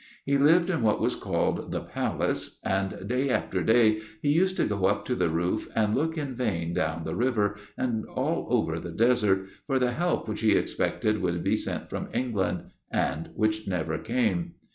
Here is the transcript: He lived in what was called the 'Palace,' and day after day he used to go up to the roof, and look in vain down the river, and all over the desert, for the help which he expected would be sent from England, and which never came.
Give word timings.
He 0.25 0.35
lived 0.35 0.71
in 0.71 0.81
what 0.81 0.99
was 0.99 1.15
called 1.15 1.71
the 1.71 1.79
'Palace,' 1.81 2.59
and 2.63 3.07
day 3.07 3.29
after 3.29 3.61
day 3.61 3.99
he 4.23 4.31
used 4.33 4.57
to 4.57 4.65
go 4.65 4.85
up 4.87 5.05
to 5.05 5.13
the 5.13 5.29
roof, 5.29 5.69
and 5.75 5.93
look 5.93 6.17
in 6.17 6.33
vain 6.33 6.73
down 6.73 7.03
the 7.03 7.13
river, 7.13 7.55
and 7.77 8.05
all 8.07 8.47
over 8.49 8.79
the 8.79 8.89
desert, 8.89 9.45
for 9.67 9.77
the 9.77 9.91
help 9.91 10.27
which 10.27 10.41
he 10.41 10.53
expected 10.53 11.21
would 11.21 11.43
be 11.43 11.55
sent 11.55 11.87
from 11.87 12.09
England, 12.15 12.63
and 12.91 13.29
which 13.35 13.67
never 13.67 13.99
came. 13.99 14.55